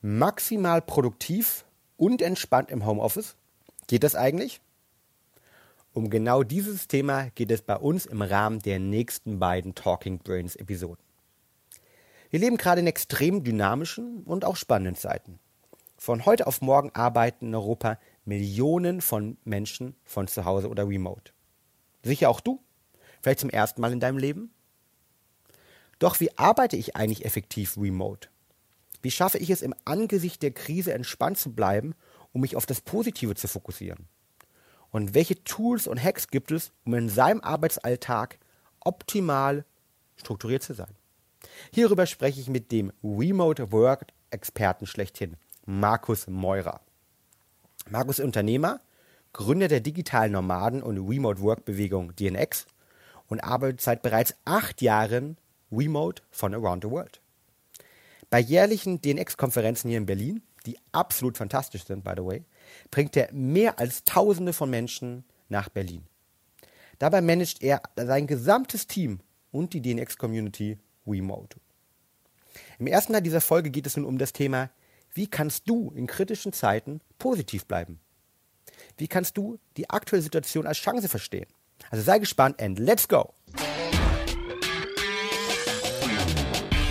[0.00, 1.64] Maximal produktiv
[1.96, 3.34] und entspannt im Homeoffice?
[3.88, 4.60] Geht das eigentlich?
[5.92, 10.54] Um genau dieses Thema geht es bei uns im Rahmen der nächsten beiden Talking Brains
[10.54, 11.02] Episoden.
[12.30, 15.40] Wir leben gerade in extrem dynamischen und auch spannenden Zeiten.
[15.96, 21.32] Von heute auf morgen arbeiten in Europa Millionen von Menschen von zu Hause oder remote.
[22.04, 22.62] Sicher auch du?
[23.20, 24.52] Vielleicht zum ersten Mal in deinem Leben?
[25.98, 28.28] Doch wie arbeite ich eigentlich effektiv remote?
[29.02, 31.94] Wie schaffe ich es im Angesicht der Krise entspannt zu bleiben,
[32.32, 34.08] um mich auf das Positive zu fokussieren?
[34.90, 38.38] Und welche Tools und Hacks gibt es, um in seinem Arbeitsalltag
[38.80, 39.64] optimal
[40.16, 40.94] strukturiert zu sein?
[41.72, 46.80] Hierüber spreche ich mit dem Remote Work Experten schlechthin, Markus Meurer.
[47.90, 48.80] Markus ist Unternehmer,
[49.32, 52.66] Gründer der digitalen Nomaden und Remote Work Bewegung DNX
[53.28, 55.36] und arbeitet seit bereits acht Jahren
[55.70, 57.20] remote von around the world.
[58.30, 62.44] Bei jährlichen DNX-Konferenzen hier in Berlin, die absolut fantastisch sind, by the way,
[62.90, 66.04] bringt er mehr als Tausende von Menschen nach Berlin.
[66.98, 69.20] Dabei managt er sein gesamtes Team
[69.50, 71.58] und die DNX-Community remote.
[72.78, 74.70] Im ersten Teil dieser Folge geht es nun um das Thema,
[75.14, 77.98] wie kannst du in kritischen Zeiten positiv bleiben?
[78.98, 81.46] Wie kannst du die aktuelle Situation als Chance verstehen?
[81.90, 83.32] Also sei gespannt and let's go!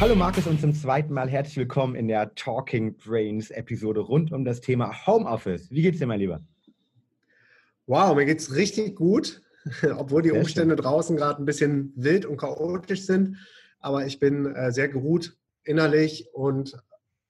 [0.00, 4.44] Hallo Markus und zum zweiten Mal herzlich willkommen in der Talking Brains Episode rund um
[4.44, 5.72] das Thema Homeoffice.
[5.72, 6.40] Wie geht's dir, mein Lieber?
[7.86, 9.42] Wow, mir geht's richtig gut,
[9.96, 10.84] obwohl die sehr Umstände schön.
[10.84, 13.38] draußen gerade ein bisschen wild und chaotisch sind.
[13.80, 16.80] Aber ich bin äh, sehr geruht innerlich und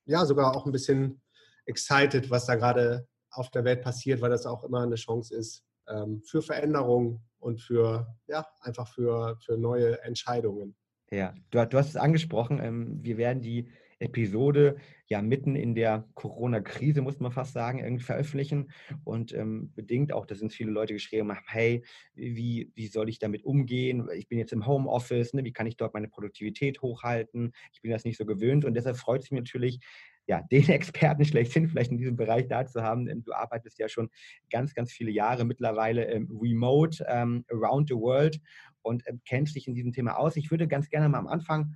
[0.04, 1.22] ja, sogar auch ein bisschen
[1.64, 5.64] excited, was da gerade auf der Welt passiert, weil das auch immer eine Chance ist
[5.88, 10.76] ähm, für Veränderung und für, ja, einfach für, für neue Entscheidungen.
[11.10, 12.60] Ja, du, du hast es angesprochen.
[12.62, 13.68] Ähm, wir werden die
[14.00, 14.76] Episode
[15.06, 18.70] ja mitten in der Corona-Krise, muss man fast sagen, irgendwie veröffentlichen.
[19.04, 21.82] Und ähm, bedingt auch, dass uns viele Leute geschrieben haben, hey,
[22.14, 24.08] wie, wie soll ich damit umgehen?
[24.14, 25.44] Ich bin jetzt im Homeoffice, ne?
[25.44, 27.52] wie kann ich dort meine Produktivität hochhalten?
[27.72, 28.64] Ich bin das nicht so gewöhnt.
[28.64, 29.80] Und deshalb freut es mich natürlich,
[30.28, 33.06] ja, den Experten schlechthin vielleicht in diesem Bereich da zu haben.
[33.06, 34.10] Denn du arbeitest ja schon
[34.50, 38.40] ganz, ganz viele Jahre mittlerweile ähm, remote ähm, around the world
[38.82, 40.36] und äh, kennst dich in diesem Thema aus.
[40.36, 41.74] Ich würde ganz gerne mal am Anfang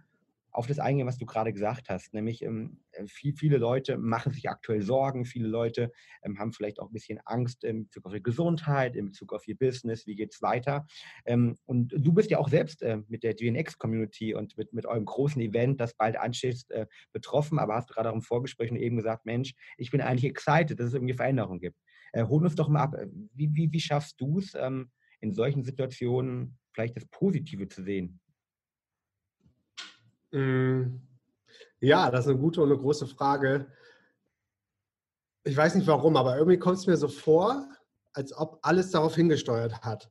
[0.53, 4.33] auf das eingehen, was du gerade gesagt hast, nämlich ähm, äh, viel, viele Leute machen
[4.33, 5.91] sich aktuell Sorgen, viele Leute
[6.23, 9.49] ähm, haben vielleicht auch ein bisschen Angst in Bezug auf ihre Gesundheit, in Bezug auf
[9.49, 10.87] ihr Business, wie geht es weiter.
[11.25, 15.07] Ähm, und du bist ja auch selbst äh, mit der DNX-Community und mit, mit eurem
[15.07, 19.25] großen Event, das bald ansteht, äh, betroffen, aber hast gerade auch im Vorgespräch eben gesagt,
[19.25, 21.79] Mensch, ich bin eigentlich excited, dass es irgendwie Veränderungen gibt.
[22.12, 22.95] Äh, hol uns doch mal ab,
[23.35, 28.21] wie, wie, wie schaffst du es, ähm, in solchen Situationen vielleicht das Positive zu sehen?
[30.32, 31.00] Mm,
[31.81, 33.66] ja, das ist eine gute und eine große Frage.
[35.44, 37.69] Ich weiß nicht warum, aber irgendwie kommt es mir so vor,
[38.12, 40.10] als ob alles darauf hingesteuert hat,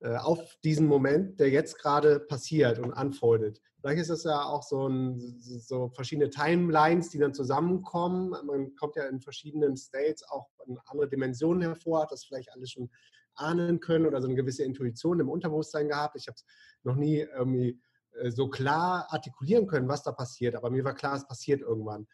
[0.00, 3.60] äh, auf diesen Moment, der jetzt gerade passiert und unfoldet.
[3.80, 8.30] Vielleicht ist das ja auch so, ein, so verschiedene Timelines, die dann zusammenkommen.
[8.46, 12.70] Man kommt ja in verschiedenen States auch in andere Dimensionen hervor, hat das vielleicht alles
[12.70, 12.90] schon
[13.34, 16.16] ahnen können oder so eine gewisse Intuition im Unterbewusstsein gehabt.
[16.16, 16.44] Ich habe es
[16.82, 17.80] noch nie irgendwie
[18.28, 22.06] so klar artikulieren können, was da passiert, aber mir war klar, es passiert irgendwann.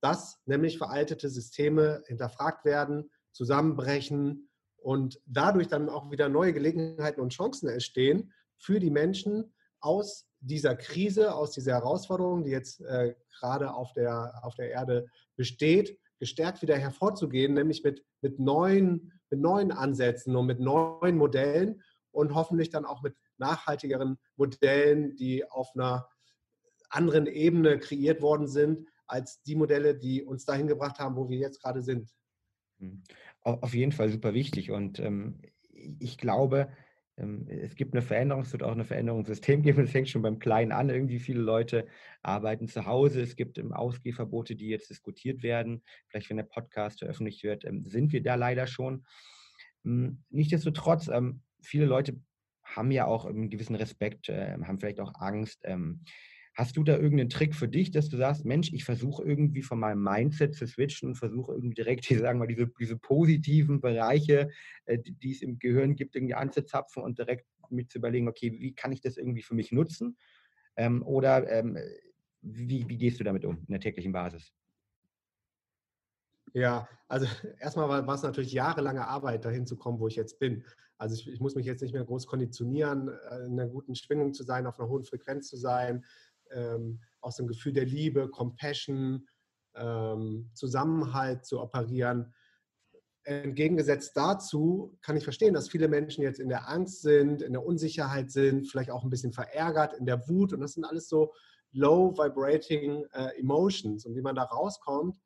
[0.00, 7.32] Dass nämlich veraltete Systeme hinterfragt werden, zusammenbrechen und dadurch dann auch wieder neue Gelegenheiten und
[7.32, 13.74] Chancen entstehen für die Menschen aus dieser Krise, aus dieser Herausforderung, die jetzt äh, gerade
[13.74, 19.72] auf der, auf der Erde besteht, gestärkt wieder hervorzugehen, nämlich mit, mit, neuen, mit neuen
[19.72, 26.08] Ansätzen und mit neuen Modellen und hoffentlich dann auch mit nachhaltigeren Modellen, die auf einer
[26.90, 31.38] anderen Ebene kreiert worden sind, als die Modelle, die uns dahin gebracht haben, wo wir
[31.38, 32.10] jetzt gerade sind.
[32.78, 33.02] Hm.
[33.40, 34.70] Auf jeden Fall super wichtig.
[34.70, 35.40] Und ähm,
[35.70, 36.68] ich glaube,
[37.16, 39.84] ähm, es gibt eine Veränderung, es wird auch eine Veränderung im System geben.
[39.84, 40.90] Es fängt schon beim Kleinen an.
[40.90, 41.86] Irgendwie viele Leute
[42.22, 43.22] arbeiten zu Hause.
[43.22, 45.82] Es gibt ähm, Ausgehverbote, die jetzt diskutiert werden.
[46.08, 49.04] Vielleicht, wenn der Podcast veröffentlicht wird, ähm, sind wir da leider schon.
[49.84, 51.10] Hm, nichtsdestotrotz,
[51.60, 52.20] viele Leute
[52.74, 55.64] haben ja auch einen gewissen Respekt, haben vielleicht auch Angst,
[56.58, 59.78] Hast du da irgendeinen Trick für dich, dass du sagst, Mensch, ich versuche irgendwie von
[59.78, 64.50] meinem Mindset zu switchen und versuche irgendwie direkt, die, sagen wir, diese, diese positiven Bereiche,
[64.86, 68.50] äh, die, die, es im Gehirn gibt, irgendwie anzuzapfen und direkt mit zu überlegen, okay,
[68.50, 70.16] wie kann ich das irgendwie für mich nutzen?
[70.74, 71.78] Ähm, oder ähm,
[72.42, 74.52] wie, wie gehst du damit um in der täglichen Basis?
[76.54, 77.26] Ja, also
[77.60, 80.64] erstmal war, war, es natürlich jahrelange Arbeit, dahin zu kommen, wo ich jetzt bin.
[80.98, 84.34] Also ich, ich, muss mich jetzt nicht mehr groß konditionieren, äh, in einer guten Schwingung
[84.34, 86.04] zu sein, auf einer hohen Frequenz zu sein,
[86.50, 89.26] ähm, aus dem Gefühl der Liebe, Compassion,
[89.74, 92.34] ähm, Zusammenhalt zu operieren.
[93.22, 97.64] Entgegengesetzt dazu kann ich verstehen, dass viele Menschen jetzt in der Angst sind, in der
[97.64, 100.52] Unsicherheit sind, vielleicht auch ein bisschen verärgert, in der Wut.
[100.52, 101.32] Und das sind alles so
[101.72, 104.04] low vibrating äh, emotions.
[104.06, 105.16] Und wie man da rauskommt,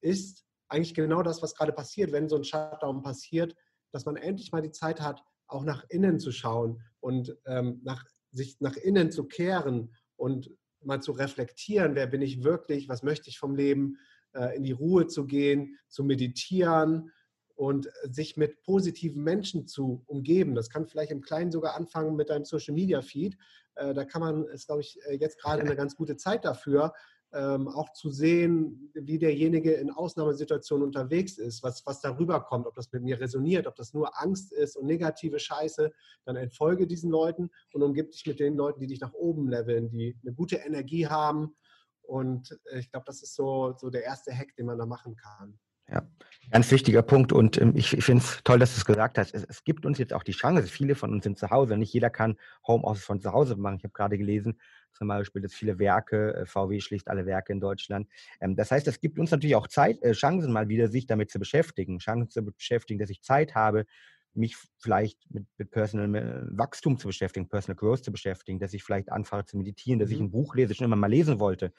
[0.00, 3.54] ist eigentlich genau das, was gerade passiert, wenn so ein Shutdown passiert,
[3.92, 8.04] dass man endlich mal die Zeit hat, auch nach innen zu schauen und ähm, nach,
[8.30, 10.50] sich nach innen zu kehren und
[10.82, 13.98] mal zu reflektieren, wer bin ich wirklich, was möchte ich vom Leben,
[14.32, 17.12] äh, in die Ruhe zu gehen, zu meditieren
[17.54, 20.54] und sich mit positiven Menschen zu umgeben.
[20.54, 23.36] Das kann vielleicht im Kleinen sogar anfangen mit deinem Social Media Feed.
[23.74, 26.92] Äh, da kann man, ist glaube ich äh, jetzt gerade eine ganz gute Zeit dafür,
[27.34, 32.74] ähm, auch zu sehen, wie derjenige in Ausnahmesituationen unterwegs ist, was, was darüber kommt, ob
[32.74, 35.92] das mit mir resoniert, ob das nur Angst ist und negative Scheiße,
[36.24, 39.90] dann entfolge diesen Leuten und umgib dich mit den Leuten, die dich nach oben leveln,
[39.90, 41.54] die eine gute Energie haben.
[42.02, 45.16] Und äh, ich glaube, das ist so, so der erste Hack, den man da machen
[45.16, 45.58] kann.
[45.88, 46.02] Ja,
[46.50, 49.34] ganz wichtiger Punkt und ähm, ich, ich finde es toll, dass du es gesagt hast.
[49.34, 51.92] Es, es, gibt uns jetzt auch die Chance, viele von uns sind zu Hause, nicht
[51.92, 52.36] jeder kann
[52.66, 53.76] Homeoffice von zu Hause machen.
[53.78, 54.60] Ich habe gerade gelesen,
[54.92, 58.08] zum Beispiel, dass viele Werke, äh, VW schließt alle Werke in Deutschland.
[58.40, 61.30] Ähm, das heißt, es gibt uns natürlich auch Zeit, äh, Chancen mal wieder, sich damit
[61.30, 63.86] zu beschäftigen, Chancen zu beschäftigen, dass ich Zeit habe,
[64.34, 69.10] mich vielleicht mit, mit Personal Wachstum zu beschäftigen, Personal Growth zu beschäftigen, dass ich vielleicht
[69.10, 70.14] anfange zu meditieren, dass mhm.
[70.14, 71.72] ich ein Buch lese, schon immer mal lesen wollte.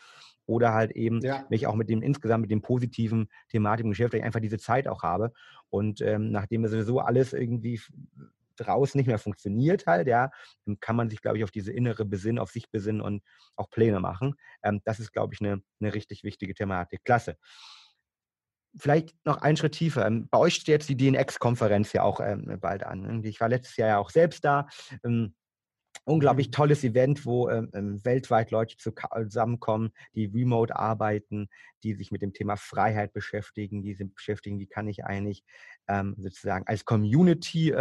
[0.46, 1.46] Oder halt eben ja.
[1.50, 5.32] mich auch mit dem insgesamt mit dem positiven Thematiken beschäftige, einfach diese Zeit auch habe.
[5.70, 7.80] Und ähm, nachdem sowieso alles irgendwie
[8.58, 10.30] draußen nicht mehr funktioniert halt, ja,
[10.66, 13.24] dann kann man sich, glaube ich, auf diese innere Besinn, auf sich besinnen und
[13.56, 14.36] auch Pläne machen.
[14.64, 17.04] Ähm, das ist, glaube ich, eine, eine richtig wichtige Thematik.
[17.04, 17.38] Klasse.
[18.76, 20.06] Vielleicht noch einen Schritt tiefer.
[20.06, 23.24] Ähm, bei euch steht jetzt die DNX-Konferenz ja auch ähm, bald an.
[23.24, 24.68] Ich war letztes Jahr ja auch selbst da.
[25.04, 25.36] Ähm,
[26.06, 26.52] unglaublich mhm.
[26.54, 31.50] tolles Event, wo ähm, ähm weltweit Leute zusammenkommen, die remote arbeiten,
[31.84, 35.44] die sich mit dem Thema Freiheit beschäftigen, die sich beschäftigen, wie kann ich eigentlich
[35.88, 37.74] ähm, sozusagen als Community,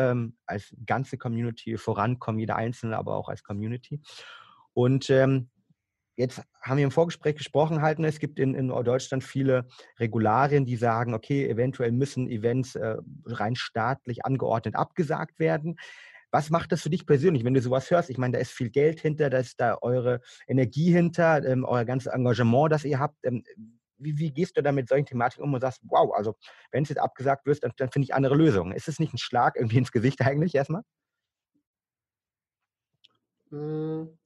[0.46, 4.00] als ganze Community vorankommen, jeder Einzelne, aber auch als Community.
[4.74, 5.50] Und ähm,
[6.22, 10.76] jetzt haben wir im Vorgespräch gesprochen halt, es gibt in, in Deutschland viele Regularien, die
[10.76, 12.96] sagen, okay, eventuell müssen Events äh,
[13.26, 15.76] rein staatlich angeordnet abgesagt werden.
[16.30, 18.08] Was macht das für dich persönlich, wenn du sowas hörst?
[18.08, 21.84] Ich meine, da ist viel Geld hinter, da ist da eure Energie hinter, ähm, euer
[21.84, 23.18] ganzes Engagement, das ihr habt.
[23.24, 23.44] Ähm,
[23.98, 26.34] wie, wie, gehst du da mit solchen Thematiken um und sagst, wow, also
[26.70, 28.72] wenn es jetzt abgesagt wird, dann, dann finde ich andere Lösungen.
[28.72, 30.82] Ist es nicht ein Schlag irgendwie ins Gesicht eigentlich erstmal?
[33.50, 34.18] Hm,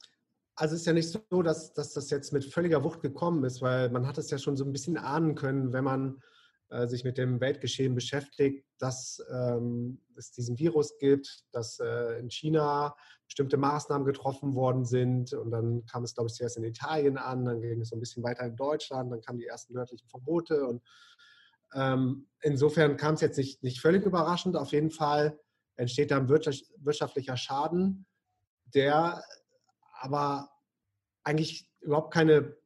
[0.57, 3.91] also ist ja nicht so, dass, dass das jetzt mit völliger Wucht gekommen ist, weil
[3.91, 6.23] man hat es ja schon so ein bisschen ahnen können, wenn man
[6.71, 12.31] äh, sich mit dem Weltgeschehen beschäftigt, dass ähm, es diesen Virus gibt, dass äh, in
[12.31, 17.19] China bestimmte Maßnahmen getroffen worden sind und dann kam es, glaube ich, zuerst in Italien
[17.19, 20.09] an, dann ging es so ein bisschen weiter in Deutschland, dann kamen die ersten nördlichen
[20.09, 20.83] Verbote und
[21.75, 24.57] ähm, insofern kam es jetzt nicht, nicht völlig überraschend.
[24.57, 25.39] Auf jeden Fall
[25.77, 28.07] entsteht da ein wirtschaftlicher Schaden,
[28.75, 29.23] der
[29.99, 30.51] aber
[31.25, 32.57] eigentlich überhaupt keine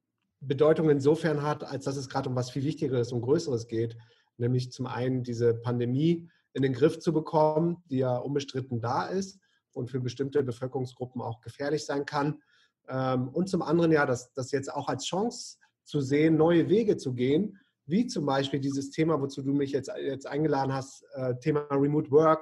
[0.40, 3.96] Bedeutung insofern hat, als dass es gerade um was viel Wichtigeres und Größeres geht,
[4.38, 9.38] nämlich zum einen diese Pandemie in den Griff zu bekommen, die ja unbestritten da ist
[9.72, 12.40] und für bestimmte Bevölkerungsgruppen auch gefährlich sein kann.
[12.88, 16.96] Ähm, und zum anderen ja, das, das jetzt auch als Chance zu sehen, neue Wege
[16.96, 21.34] zu gehen, wie zum Beispiel dieses Thema, wozu du mich jetzt, jetzt eingeladen hast, äh,
[21.38, 22.40] Thema Remote Work,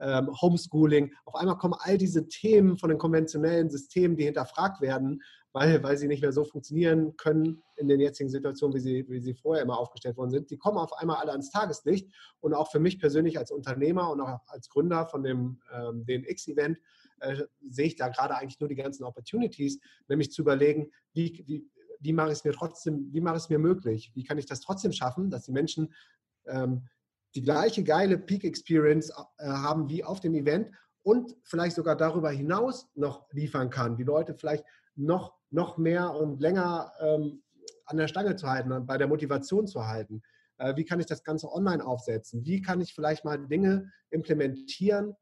[0.00, 1.12] ähm, Homeschooling.
[1.24, 5.22] Auf einmal kommen all diese Themen von den konventionellen Systemen, die hinterfragt werden,
[5.52, 9.20] weil, weil sie nicht mehr so funktionieren können in den jetzigen Situationen, wie sie, wie
[9.20, 10.50] sie vorher immer aufgestellt worden sind.
[10.50, 12.12] Die kommen auf einmal alle ans Tageslicht.
[12.40, 16.78] Und auch für mich persönlich als Unternehmer und auch als Gründer von dem ähm, DNX-Event
[17.20, 21.66] äh, sehe ich da gerade eigentlich nur die ganzen Opportunities, nämlich zu überlegen, wie, wie,
[22.00, 24.12] wie mache ich es mir trotzdem, wie mache ich es mir möglich?
[24.14, 25.94] Wie kann ich das trotzdem schaffen, dass die Menschen
[26.46, 26.86] ähm,
[27.36, 30.70] die gleiche geile Peak Experience äh, haben wie auf dem Event
[31.02, 33.96] und vielleicht sogar darüber hinaus noch liefern kann.
[33.96, 34.64] Die Leute vielleicht
[34.96, 37.42] noch noch mehr und länger ähm,
[37.84, 40.22] an der Stange zu halten, bei der Motivation zu halten.
[40.58, 42.44] Äh, wie kann ich das Ganze online aufsetzen?
[42.44, 45.14] Wie kann ich vielleicht mal Dinge implementieren,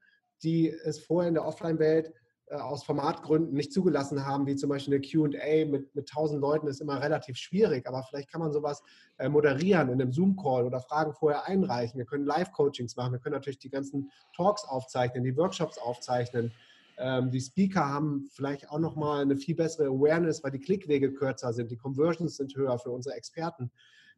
[0.42, 2.12] die es vorher in der Offline-Welt
[2.50, 6.80] aus Formatgründen nicht zugelassen haben, wie zum Beispiel eine QA mit, mit 1000 Leuten, ist
[6.80, 7.86] immer relativ schwierig.
[7.86, 8.82] Aber vielleicht kann man sowas
[9.18, 11.98] äh, moderieren in einem Zoom-Call oder Fragen vorher einreichen.
[11.98, 13.12] Wir können Live-Coachings machen.
[13.12, 16.52] Wir können natürlich die ganzen Talks aufzeichnen, die Workshops aufzeichnen.
[16.98, 21.52] Ähm, die Speaker haben vielleicht auch nochmal eine viel bessere Awareness, weil die Klickwege kürzer
[21.52, 23.70] sind, die Conversions sind höher für unsere Experten.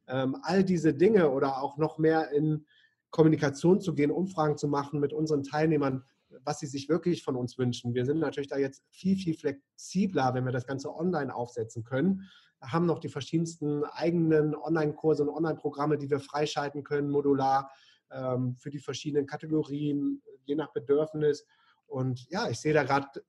[0.09, 2.67] Ähm, all diese Dinge oder auch noch mehr in
[3.11, 6.05] Kommunikation zu gehen, Umfragen zu machen mit unseren Teilnehmern,
[6.45, 7.95] was sie sich wirklich von uns wünschen.
[7.95, 12.29] Wir sind natürlich da jetzt viel, viel flexibler, wenn wir das Ganze online aufsetzen können.
[12.61, 17.71] Wir haben noch die verschiedensten eigenen Online-Kurse und Online-Programme, die wir freischalten können, modular
[18.11, 21.47] ähm, für die verschiedenen Kategorien, je nach Bedürfnis.
[21.87, 23.23] Und ja, ich sehe da gerade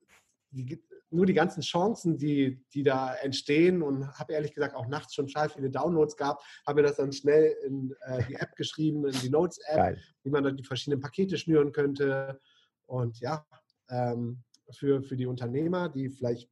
[1.10, 5.26] nur die ganzen Chancen, die, die da entstehen und habe ehrlich gesagt auch nachts schon
[5.26, 9.18] total viele Downloads gehabt, habe mir das dann schnell in äh, die App geschrieben, in
[9.20, 9.78] die Notes-App,
[10.22, 12.40] wie man dann die verschiedenen Pakete schnüren könnte.
[12.88, 13.46] Und ja,
[13.90, 16.50] ähm, für, für die Unternehmer, die vielleicht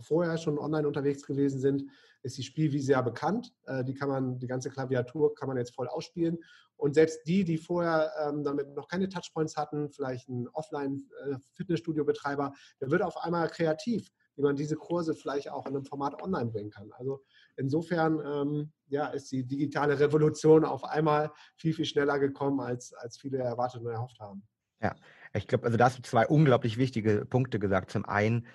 [0.00, 1.84] vorher schon online unterwegs gewesen sind,
[2.22, 3.52] ist die Spielwiese ja bekannt.
[3.66, 6.38] Äh, die kann man, die ganze Klaviatur kann man jetzt voll ausspielen.
[6.76, 12.78] Und selbst die, die vorher ähm, damit noch keine Touchpoints hatten, vielleicht ein Offline-Fitnessstudio-Betreiber, äh,
[12.80, 16.50] der wird auf einmal kreativ, wie man diese Kurse vielleicht auch in einem Format online
[16.50, 16.90] bringen kann.
[16.92, 17.22] Also
[17.56, 23.18] insofern ähm, ja, ist die digitale Revolution auf einmal viel, viel schneller gekommen, als, als
[23.18, 24.42] viele erwartet und erhofft haben.
[24.80, 24.96] Ja,
[25.34, 27.90] ich glaube, also da hast du zwei unglaublich wichtige Punkte gesagt.
[27.90, 28.46] Zum einen,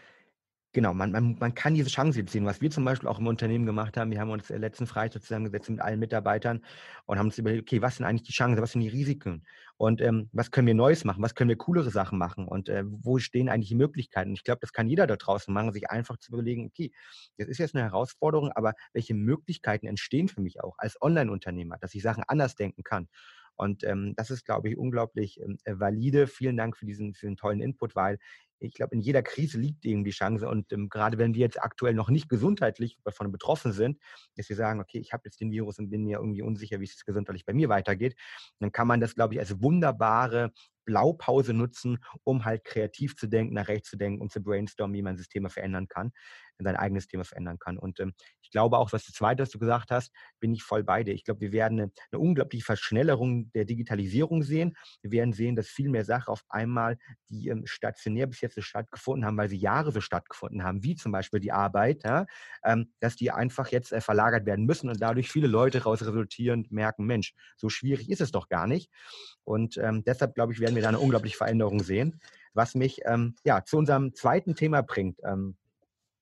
[0.73, 3.65] genau, man, man, man kann diese Chance ziehen, was wir zum Beispiel auch im Unternehmen
[3.65, 4.11] gemacht haben.
[4.11, 6.63] Wir haben uns letzten Freitag zusammengesetzt mit allen Mitarbeitern
[7.05, 9.43] und haben uns überlegt, okay, was sind eigentlich die Chancen, was sind die Risiken
[9.77, 12.83] und ähm, was können wir Neues machen, was können wir coolere Sachen machen und äh,
[12.85, 14.33] wo stehen eigentlich die Möglichkeiten.
[14.33, 16.91] Ich glaube, das kann jeder da draußen machen, sich einfach zu überlegen, okay,
[17.37, 21.95] das ist jetzt eine Herausforderung, aber welche Möglichkeiten entstehen für mich auch als Online-Unternehmer, dass
[21.95, 23.07] ich Sachen anders denken kann.
[23.57, 26.27] Und ähm, das ist, glaube ich, unglaublich ähm, valide.
[26.27, 28.19] Vielen Dank für diesen, für den tollen Input, weil
[28.59, 30.47] ich glaube, in jeder Krise liegt irgendwie Chance.
[30.47, 33.99] Und ähm, gerade wenn wir jetzt aktuell noch nicht gesundheitlich davon betroffen sind,
[34.35, 36.85] dass wir sagen, okay, ich habe jetzt den Virus und bin mir irgendwie unsicher, wie
[36.85, 38.15] es gesundheitlich bei mir weitergeht,
[38.59, 40.51] dann kann man das, glaube ich, als wunderbare
[40.87, 45.01] Blaupause nutzen, um halt kreativ zu denken, nach rechts zu denken und zu brainstormen, wie
[45.01, 46.11] man Systeme verändern kann,
[46.59, 47.77] sein eigenes Thema verändern kann.
[47.77, 50.83] Und ähm, ich glaube auch, was das Zweite, was du gesagt hast, bin ich voll
[50.83, 51.13] bei dir.
[51.13, 54.75] Ich glaube, wir werden eine, eine unglaubliche Verschnellerung der Digitalisierung sehen.
[55.01, 56.97] Wir werden sehen, dass viel mehr Sachen auf einmal,
[57.29, 61.11] die ähm, stationär bis so stattgefunden haben, weil sie Jahre so stattgefunden haben, wie zum
[61.11, 62.25] Beispiel die Arbeit, ja,
[62.63, 66.71] ähm, dass die einfach jetzt äh, verlagert werden müssen und dadurch viele Leute daraus resultierend
[66.71, 68.91] merken, Mensch, so schwierig ist es doch gar nicht.
[69.43, 72.19] Und ähm, deshalb, glaube ich, werden wir da eine unglaubliche Veränderung sehen,
[72.53, 75.55] was mich ähm, ja, zu unserem zweiten Thema bringt, ähm,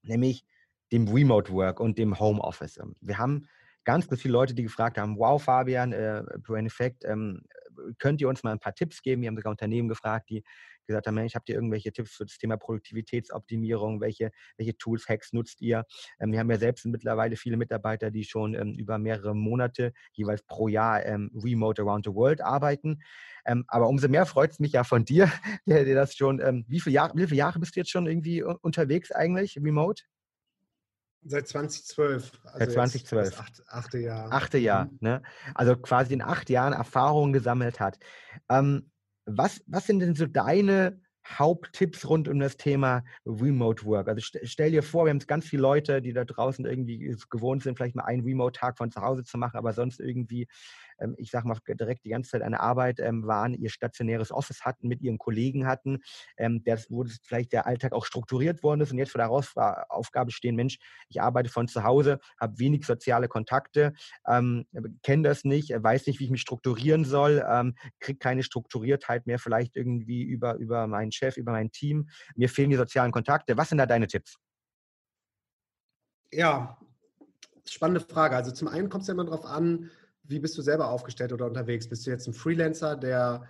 [0.04, 0.46] nämlich
[0.92, 2.78] dem Remote Work und dem Homeoffice.
[2.78, 3.48] Ähm, wir haben
[3.86, 7.42] ganz, ganz viele Leute, die gefragt haben, wow, Fabian, äh, Brain Effect, ähm,
[7.98, 9.22] könnt ihr uns mal ein paar Tipps geben?
[9.22, 10.44] Wir haben sogar Unternehmen gefragt, die
[10.86, 14.02] gesagt haben, ich habt ihr irgendwelche Tipps für das Thema Produktivitätsoptimierung?
[14.02, 15.86] Welche, welche Tools, Hacks nutzt ihr?
[16.20, 20.44] Ähm, wir haben ja selbst mittlerweile viele Mitarbeiter, die schon ähm, über mehrere Monate jeweils
[20.44, 23.02] pro Jahr ähm, remote around the world arbeiten.
[23.46, 25.32] Ähm, aber umso mehr freut es mich ja von dir,
[25.66, 28.08] der, der das schon, ähm, wie, viele Jahre, wie viele Jahre bist du jetzt schon
[28.08, 30.04] irgendwie unterwegs eigentlich, remote?
[31.28, 32.40] Seit 2012.
[32.46, 33.40] Also Seit 2012.
[33.40, 34.32] Acht, achte Jahr.
[34.32, 34.98] Achte Jahr, mhm.
[35.02, 35.24] ne?
[35.56, 37.98] Also quasi in acht Jahren Erfahrungen gesammelt hat.
[38.48, 38.92] Ähm,
[39.26, 44.08] was, was sind denn so deine Haupttipps rund um das Thema Remote Work?
[44.08, 47.78] Also stell dir vor, wir haben ganz viele Leute, die da draußen irgendwie gewohnt sind,
[47.78, 50.48] vielleicht mal einen Remote-Tag von zu Hause zu machen, aber sonst irgendwie
[51.18, 54.62] ich sage mal, direkt die ganze Zeit an der Arbeit ähm, waren, ihr stationäres Office
[54.62, 56.00] hatten, mit ihren Kollegen hatten,
[56.38, 59.30] ähm, das, wo vielleicht der Alltag auch strukturiert worden ist und jetzt vor der
[59.90, 60.78] Aufgabe stehen, Mensch,
[61.10, 63.94] ich arbeite von zu Hause, habe wenig soziale Kontakte,
[64.28, 64.66] ähm,
[65.04, 69.40] kenne das nicht, weiß nicht, wie ich mich strukturieren soll, ähm, kriege keine Strukturiertheit mehr
[69.40, 72.10] vielleicht irgendwie über, über meinen Chef, über mein Team.
[72.36, 73.58] Mir fehlen die sozialen Kontakte.
[73.58, 74.38] Was sind da deine Tipps?
[76.32, 76.78] Ja,
[77.68, 78.36] spannende Frage.
[78.36, 79.92] Also zum einen kommt es ja immer darauf an,
[80.28, 81.88] wie bist du selber aufgestellt oder unterwegs?
[81.88, 83.48] Bist du jetzt ein Freelancer, der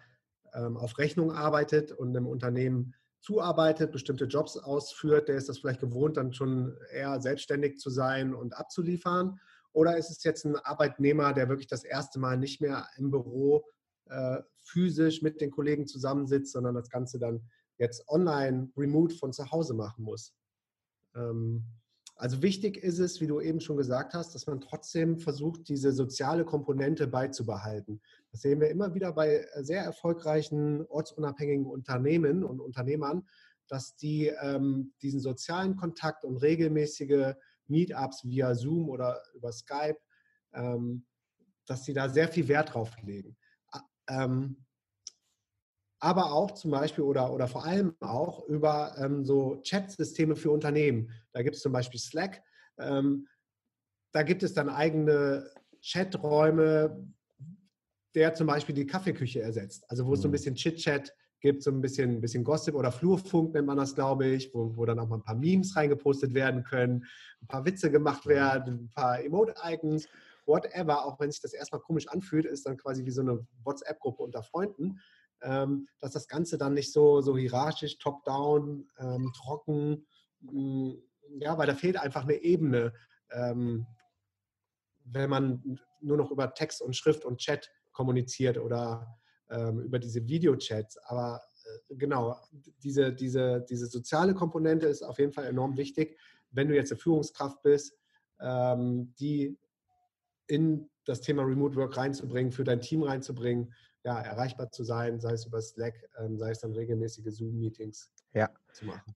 [0.54, 5.80] ähm, auf Rechnung arbeitet und einem Unternehmen zuarbeitet, bestimmte Jobs ausführt, der ist das vielleicht
[5.80, 9.40] gewohnt, dann schon eher selbstständig zu sein und abzuliefern?
[9.74, 13.66] Oder ist es jetzt ein Arbeitnehmer, der wirklich das erste Mal nicht mehr im Büro
[14.06, 17.42] äh, physisch mit den Kollegen zusammensitzt, sondern das Ganze dann
[17.78, 20.34] jetzt online, remote von zu Hause machen muss?
[21.16, 21.66] Ähm,
[22.18, 25.92] also wichtig ist es, wie du eben schon gesagt hast, dass man trotzdem versucht, diese
[25.92, 28.02] soziale Komponente beizubehalten.
[28.32, 33.28] Das sehen wir immer wieder bei äh, sehr erfolgreichen ortsunabhängigen Unternehmen und Unternehmern,
[33.68, 37.34] dass die ähm, diesen sozialen Kontakt und regelmäßige
[37.68, 39.98] Meetups via Zoom oder über Skype,
[40.54, 41.06] ähm,
[41.66, 43.36] dass sie da sehr viel Wert drauf legen.
[44.08, 44.65] Ähm,
[46.06, 51.10] aber auch zum Beispiel oder, oder vor allem auch über ähm, so Chat-Systeme für Unternehmen.
[51.32, 52.44] Da gibt es zum Beispiel Slack.
[52.78, 53.28] Ähm,
[54.12, 55.50] da gibt es dann eigene
[55.82, 57.12] Chaträume,
[58.14, 59.84] der zum Beispiel die Kaffeeküche ersetzt.
[59.90, 60.34] Also wo es so ein mhm.
[60.34, 64.54] bisschen Chit-Chat gibt, so ein bisschen, bisschen Gossip oder Flurfunk nennt man das, glaube ich,
[64.54, 67.04] wo, wo dann auch mal ein paar Memes reingepostet werden können,
[67.42, 70.08] ein paar Witze gemacht werden, ein paar Emote-Icons,
[70.46, 71.04] whatever.
[71.04, 74.44] Auch wenn sich das erstmal komisch anfühlt, ist dann quasi wie so eine WhatsApp-Gruppe unter
[74.44, 75.00] Freunden.
[75.46, 80.08] Ähm, dass das Ganze dann nicht so, so hierarchisch, top-down, ähm, trocken,
[80.40, 80.94] mm,
[81.40, 82.94] ja, weil da fehlt einfach eine Ebene,
[83.32, 83.86] ähm,
[85.04, 90.98] wenn man nur noch über Text und Schrift und Chat kommuniziert oder über diese Videochats.
[91.06, 92.36] Aber äh, genau,
[92.84, 96.98] diese, diese, diese soziale Komponente ist auf jeden Fall enorm wichtig, wenn du jetzt eine
[97.00, 97.96] Führungskraft bist,
[98.42, 99.56] die
[100.48, 103.72] in das Thema Remote Work reinzubringen, für dein Team reinzubringen,
[104.06, 108.50] ja, erreichbar zu sein, sei es über Slack, ähm, sei es dann regelmäßige Zoom-Meetings ja.
[108.72, 109.16] zu machen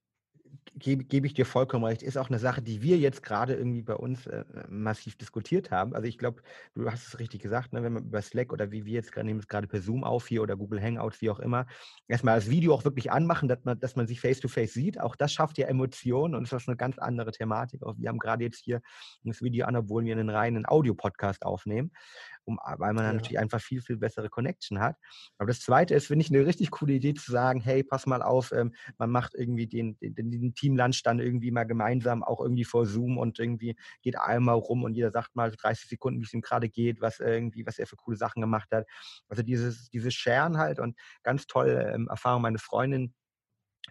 [0.75, 2.03] gebe, gebe ich dir vollkommen recht.
[2.03, 5.93] Ist auch eine Sache, die wir jetzt gerade irgendwie bei uns äh, massiv diskutiert haben.
[5.93, 6.41] Also ich glaube,
[6.75, 9.27] du hast es richtig gesagt, ne, wenn man über Slack oder wie wir jetzt gerade
[9.27, 11.65] nehmen es gerade per Zoom auf hier oder Google Hangouts, wie auch immer,
[12.07, 14.99] erstmal das Video auch wirklich anmachen, dass man, dass man sich face-to-face -face sieht.
[14.99, 17.83] Auch das schafft ja Emotionen und ist das eine ganz andere Thematik.
[17.83, 18.81] Auch wir haben gerade jetzt hier
[19.23, 21.91] das Video an, obwohl wir einen reinen Audio-Podcast aufnehmen
[22.49, 23.13] um, weil man ja.
[23.13, 24.97] natürlich einfach viel, viel bessere Connection hat.
[25.37, 28.21] Aber das Zweite ist, finde ich, eine richtig coole Idee zu sagen, hey, pass mal
[28.21, 32.65] auf, ähm, man macht irgendwie den, den, den Teamlunch dann irgendwie mal gemeinsam auch irgendwie
[32.65, 36.33] vor Zoom und irgendwie geht einmal rum und jeder sagt mal 30 Sekunden, wie es
[36.33, 38.85] ihm gerade geht, was irgendwie, was er für coole Sachen gemacht hat.
[39.27, 42.41] Also dieses, dieses Sharen halt und ganz tolle ähm, Erfahrung.
[42.41, 43.13] Meine Freundin,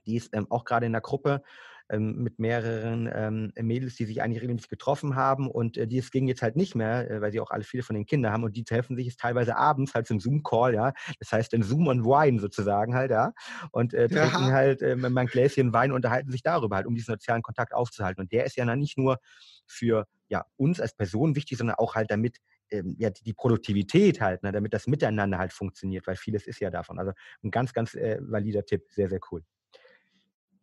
[0.07, 1.43] die ist ähm, auch gerade in der Gruppe
[1.91, 6.11] ähm, mit mehreren ähm, Mädels, die sich eigentlich regelmäßig getroffen haben und äh, die es
[6.11, 8.45] ging jetzt halt nicht mehr, äh, weil sie auch alle viele von den Kindern haben
[8.45, 10.93] und die treffen sich jetzt teilweise abends halt zum Zoom-Call, ja.
[11.19, 13.33] Das heißt dann Zoom und Wine sozusagen halt, ja.
[13.71, 14.53] Und äh, trinken ja.
[14.53, 17.75] halt äh, mal ein Gläschen Wein und unterhalten sich darüber halt, um diesen sozialen Kontakt
[17.75, 18.21] aufzuhalten.
[18.21, 19.19] Und der ist ja dann nicht nur
[19.67, 22.39] für ja, uns als Person wichtig, sondern auch halt damit
[22.71, 26.71] ähm, ja, die, Produktivität halt, ne, damit das Miteinander halt funktioniert, weil vieles ist ja
[26.71, 26.99] davon.
[26.99, 29.43] Also ein ganz, ganz äh, valider Tipp, sehr, sehr cool.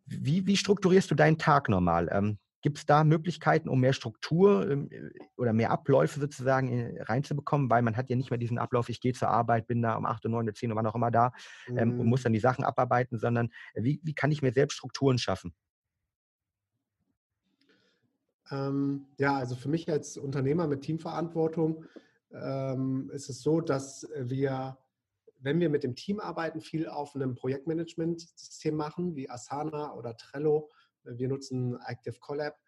[0.06, 2.08] Wie, wie strukturierst du deinen Tag normal?
[2.12, 7.02] Ähm, Gibt es da Möglichkeiten, um mehr Struktur ähm, äh, oder mehr Abläufe sozusagen äh,
[7.02, 7.70] reinzubekommen?
[7.70, 10.06] Weil man hat ja nicht mehr diesen Ablauf, ich gehe zur Arbeit, bin da um
[10.06, 11.32] 8 Uhr, 9 Uhr, 10 Uhr, wann auch immer da
[11.68, 12.00] ähm, mhm.
[12.00, 15.18] und muss dann die Sachen abarbeiten, sondern äh, wie, wie kann ich mir selbst Strukturen
[15.18, 15.54] schaffen?
[18.50, 21.84] Ähm, ja, also für mich als Unternehmer mit Teamverantwortung
[22.32, 24.78] ähm, ist es so, dass wir
[25.46, 30.72] wenn wir mit dem Team arbeiten, viel auf einem Projektmanagement-System machen, wie Asana oder Trello.
[31.04, 32.58] Wir nutzen Active Collab.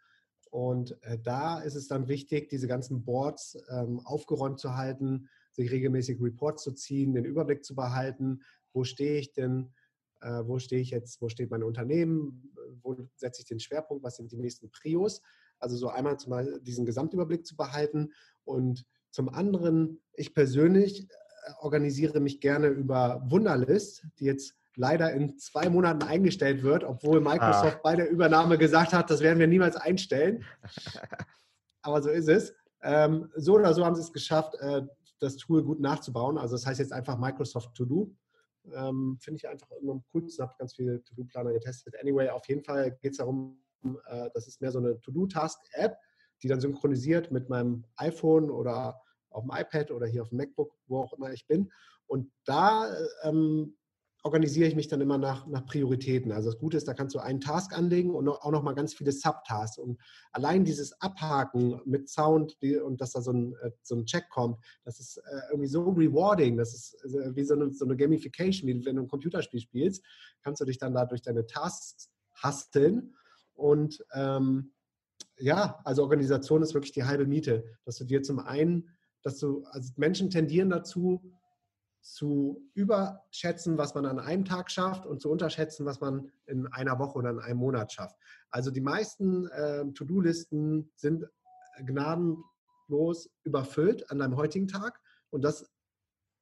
[0.50, 5.72] Und äh, da ist es dann wichtig, diese ganzen Boards ähm, aufgeräumt zu halten, sich
[5.72, 8.42] regelmäßig Reports zu ziehen, den Überblick zu behalten.
[8.72, 9.74] Wo stehe ich denn?
[10.20, 11.20] Äh, wo stehe ich jetzt?
[11.20, 12.54] Wo steht mein Unternehmen?
[12.80, 14.04] Wo setze ich den Schwerpunkt?
[14.04, 15.20] Was sind die nächsten Prios?
[15.58, 18.12] Also so einmal zum diesen Gesamtüberblick zu behalten
[18.44, 21.08] und zum anderen, ich persönlich
[21.60, 27.78] organisiere mich gerne über Wunderlist, die jetzt leider in zwei Monaten eingestellt wird, obwohl Microsoft
[27.78, 27.80] ah.
[27.82, 30.44] bei der Übernahme gesagt hat, das werden wir niemals einstellen.
[31.82, 32.54] Aber so ist es.
[32.82, 34.82] Ähm, so oder so haben sie es geschafft, äh,
[35.18, 36.38] das Tool gut nachzubauen.
[36.38, 38.14] Also das heißt jetzt einfach Microsoft To Do.
[38.72, 40.44] Ähm, Finde ich einfach immer am coolsten.
[40.44, 41.94] Habe ganz viele To-Do-Planer getestet.
[42.00, 43.58] Anyway, auf jeden Fall geht es darum,
[44.06, 45.96] äh, das ist mehr so eine To-Do-Task-App,
[46.42, 50.74] die dann synchronisiert mit meinem iPhone oder auf dem iPad oder hier auf dem MacBook,
[50.86, 51.70] wo auch immer ich bin.
[52.06, 52.90] Und da
[53.22, 53.78] ähm,
[54.24, 56.32] organisiere ich mich dann immer nach, nach Prioritäten.
[56.32, 58.94] Also das Gute ist, da kannst du einen Task anlegen und auch noch mal ganz
[58.94, 59.78] viele Subtasks.
[59.78, 60.00] Und
[60.32, 64.58] allein dieses Abhaken mit Sound und dass da so ein, äh, so ein Check kommt,
[64.84, 66.56] das ist äh, irgendwie so rewarding.
[66.56, 70.04] Das ist äh, wie so eine, so eine Gamification, wie wenn du ein Computerspiel spielst,
[70.42, 73.14] kannst du dich dann da durch deine Tasks hasteln.
[73.54, 74.72] Und ähm,
[75.38, 78.90] ja, also Organisation ist wirklich die halbe Miete, dass du dir zum einen
[79.28, 81.20] dass du, also Menschen tendieren dazu,
[82.00, 86.98] zu überschätzen, was man an einem Tag schafft und zu unterschätzen, was man in einer
[86.98, 88.16] Woche oder in einem Monat schafft.
[88.48, 91.26] Also die meisten äh, To-Do-Listen sind
[91.84, 95.70] gnadenlos überfüllt an deinem heutigen Tag und das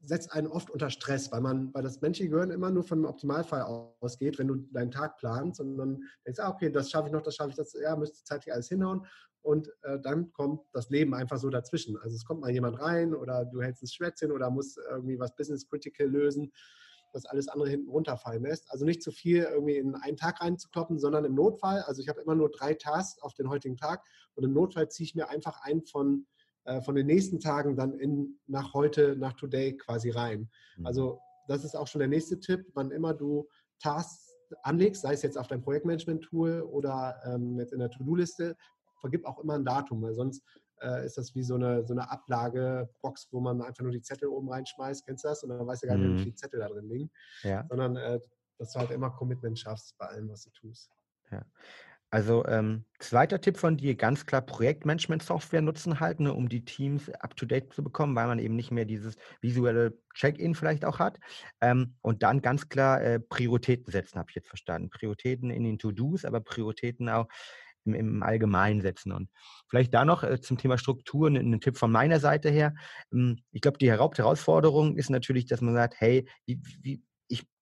[0.00, 3.06] setzt einen oft unter Stress, weil man, weil das menschliche Gehirn immer nur von einem
[3.06, 3.62] Optimalfall
[4.00, 7.22] ausgeht, wenn du deinen Tag planst und dann denkst, ah, okay, das schaffe ich noch,
[7.22, 9.06] das schaffe ich, das, ja, müsste zeitlich alles hinhauen
[9.46, 11.96] und äh, dann kommt das Leben einfach so dazwischen.
[11.98, 15.36] Also es kommt mal jemand rein oder du hältst ein Schwätzchen oder musst irgendwie was
[15.36, 16.52] Business Critical lösen,
[17.12, 18.70] das alles andere hinten runterfallen lässt.
[18.70, 22.20] Also nicht zu viel irgendwie in einen Tag reinzukloppen, sondern im Notfall, also ich habe
[22.20, 24.04] immer nur drei Tasks auf den heutigen Tag
[24.34, 26.26] und im Notfall ziehe ich mir einfach einen von
[26.66, 30.48] äh, von den nächsten Tagen dann in, nach heute, nach Today quasi rein.
[30.76, 30.86] Mhm.
[30.86, 33.48] Also das ist auch schon der nächste Tipp, wann immer du
[33.80, 38.56] Tasks anlegst, sei es jetzt auf dein Projektmanagement-Tool oder ähm, jetzt in der To-Do-Liste,
[39.00, 40.42] vergib auch immer ein Datum, weil sonst
[40.80, 44.28] äh, ist das wie so eine, so eine Ablagebox, wo man einfach nur die Zettel
[44.28, 45.06] oben reinschmeißt.
[45.06, 45.42] Kennst du das?
[45.42, 46.18] Und dann weißt du gar nicht, mhm.
[46.18, 47.10] wie viele Zettel da drin liegen.
[47.42, 47.64] Ja.
[47.68, 48.20] Sondern äh,
[48.58, 50.90] dass du halt immer Commitment schaffst bei allem, was du tust.
[51.30, 51.44] Ja.
[52.10, 57.10] Also ähm, zweiter Tipp von dir, ganz klar Projektmanagement-Software nutzen halt, ne, um die Teams
[57.10, 61.18] up-to-date zu bekommen, weil man eben nicht mehr dieses visuelle Check-in vielleicht auch hat.
[61.60, 64.88] Ähm, und dann ganz klar äh, Prioritäten setzen, habe ich jetzt verstanden.
[64.88, 67.26] Prioritäten in den To-Dos, aber Prioritäten auch
[67.86, 69.12] im, im Allgemeinen setzen.
[69.12, 69.28] Und
[69.68, 72.74] vielleicht da noch äh, zum Thema Strukturen ein Tipp von meiner Seite her.
[73.12, 77.02] Ähm, ich glaube, die Hauptherausforderung ist natürlich, dass man sagt, hey, wie, wie,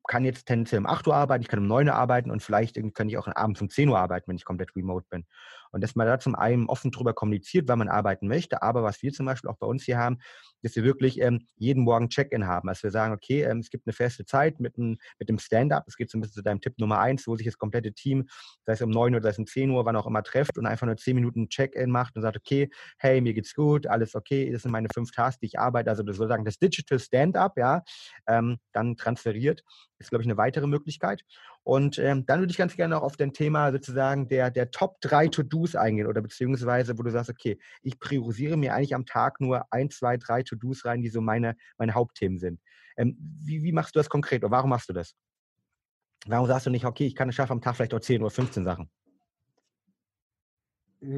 [0.07, 2.79] kann jetzt tendenziell um 8 Uhr arbeiten, ich kann um 9 Uhr arbeiten und vielleicht
[2.95, 5.25] kann ich auch abends um 10 Uhr arbeiten, wenn ich komplett remote bin.
[5.75, 9.03] Und dass man da zum einen offen drüber kommuniziert, wann man arbeiten möchte, aber was
[9.03, 10.19] wir zum Beispiel auch bei uns hier haben,
[10.63, 12.69] dass wir wirklich ähm, jeden Morgen Check-in haben.
[12.69, 15.85] Also wir sagen, okay, ähm, es gibt eine feste Zeit mit, ein, mit dem Stand-up,
[15.89, 18.29] es geht so ein bisschen zu deinem Tipp Nummer eins, wo sich das komplette Team,
[18.65, 20.67] sei es um 9 Uhr, sei es um 10 Uhr, wann auch immer trefft und
[20.67, 24.53] einfach nur 10 Minuten Check-in macht und sagt, okay, hey, mir geht's gut, alles okay,
[24.53, 27.83] das sind meine fünf Tasks, die ich arbeite, also sozusagen das Digital Stand-up, ja,
[28.29, 29.65] ähm, dann transferiert,
[30.05, 31.25] ist, glaube ich, eine weitere Möglichkeit.
[31.63, 35.01] Und ähm, dann würde ich ganz gerne auch auf dein Thema sozusagen der, der Top
[35.01, 39.41] 3 To-Dos eingehen oder beziehungsweise, wo du sagst, okay, ich priorisiere mir eigentlich am Tag
[39.41, 42.61] nur ein, zwei, drei To-Dos rein, die so meine, meine Hauptthemen sind.
[42.97, 45.15] Ähm, wie, wie machst du das konkret oder warum machst du das?
[46.27, 48.31] Warum sagst du nicht, okay, ich kann es schaffen, am Tag vielleicht auch 10 oder
[48.31, 48.91] 15 Sachen?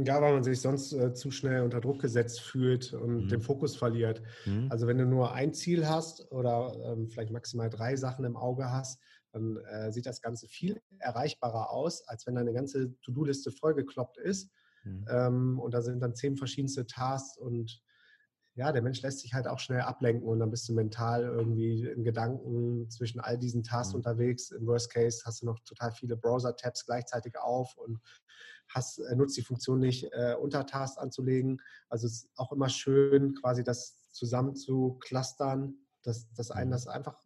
[0.04, 3.28] Ja, weil man sich sonst äh, zu schnell unter Druck gesetzt fühlt und mhm.
[3.28, 4.22] den Fokus verliert.
[4.44, 4.66] Mhm.
[4.70, 8.70] Also wenn du nur ein Ziel hast oder ähm, vielleicht maximal drei Sachen im Auge
[8.70, 9.00] hast,
[9.32, 14.50] dann äh, sieht das Ganze viel erreichbarer aus, als wenn deine ganze To-Do-Liste vollgekloppt ist.
[14.84, 15.04] Mhm.
[15.08, 17.82] Ähm, und da sind dann zehn verschiedenste Tasks und
[18.56, 21.86] ja, der Mensch lässt sich halt auch schnell ablenken und dann bist du mental irgendwie
[21.86, 23.98] in Gedanken zwischen all diesen Tasks mhm.
[23.98, 24.50] unterwegs.
[24.50, 28.00] Im Worst Case hast du noch total viele Browser-Tabs gleichzeitig auf und
[28.68, 31.60] hast, äh, nutzt die Funktion nicht, äh, Untertasks anzulegen.
[31.88, 36.72] Also es ist auch immer schön, quasi das zusammen zu clustern, dass, dass einen mhm.
[36.72, 37.18] das einfach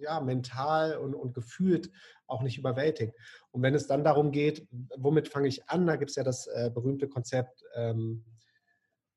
[0.00, 1.90] ja, mental und, und gefühlt
[2.26, 3.14] auch nicht überwältigt.
[3.50, 6.46] Und wenn es dann darum geht, womit fange ich an, da gibt es ja das
[6.46, 8.24] äh, berühmte Konzept ähm,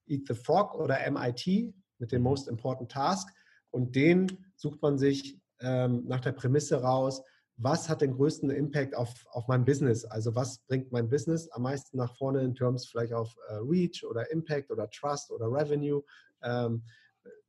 [0.07, 3.29] Eat the Frog oder MIT mit dem Most Important Task.
[3.69, 7.21] Und den sucht man sich ähm, nach der Prämisse raus,
[7.63, 10.05] was hat den größten Impact auf, auf mein Business?
[10.05, 14.03] Also was bringt mein Business am meisten nach vorne in Terms vielleicht auf äh, Reach
[14.03, 16.01] oder Impact oder Trust oder Revenue?
[16.43, 16.83] Ähm,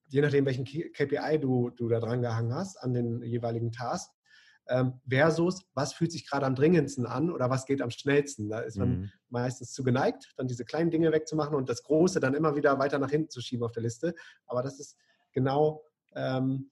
[0.09, 4.11] je nachdem, welchen KPI du, du da dran gehangen hast an den jeweiligen Task,
[4.68, 8.48] ähm, versus was fühlt sich gerade am dringendsten an oder was geht am schnellsten.
[8.48, 9.11] Da ist man mhm.
[9.31, 12.98] meistens zu geneigt, dann diese kleinen Dinge wegzumachen und das Große dann immer wieder weiter
[12.98, 14.14] nach hinten zu schieben auf der Liste.
[14.46, 14.96] Aber das ist
[15.33, 16.70] genau ähm,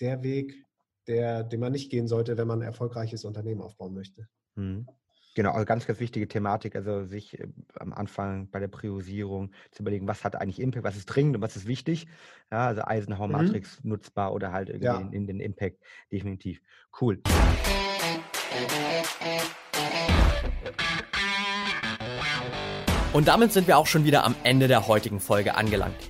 [0.00, 0.66] der Weg,
[1.10, 4.28] der, den man nicht gehen sollte, wenn man ein erfolgreiches Unternehmen aufbauen möchte.
[4.54, 4.86] Mhm.
[5.34, 7.46] Genau, also ganz, ganz wichtige Thematik, also sich äh,
[7.78, 11.42] am Anfang bei der Priorisierung zu überlegen, was hat eigentlich Impact, was ist dringend und
[11.42, 12.06] was ist wichtig.
[12.50, 13.32] Ja, also Eisenhower mhm.
[13.32, 13.90] Matrix mhm.
[13.90, 14.98] nutzbar oder halt irgendwie ja.
[14.98, 15.78] in, in, den Impact
[16.12, 16.60] definitiv.
[17.00, 17.20] Cool.
[23.12, 26.09] Und damit sind wir auch schon wieder am Ende der heutigen Folge angelangt.